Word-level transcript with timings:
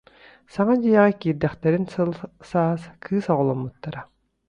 саҥа 0.53 0.75
дьиэҕэ 0.81 1.17
киирдэхтэрин 1.19 1.85
сыл 1.91 2.11
саас 2.49 2.81
кыыс 3.03 3.25
оҕоломмуттара 3.33 4.01